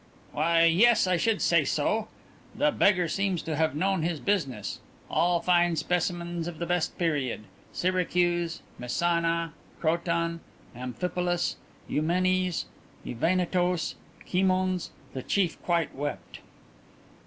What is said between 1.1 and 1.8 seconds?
should say